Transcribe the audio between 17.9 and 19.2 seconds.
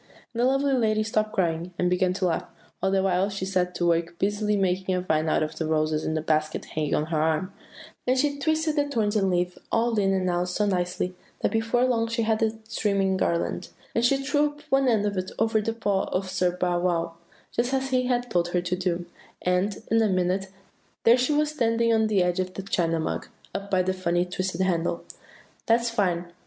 he had told her to do,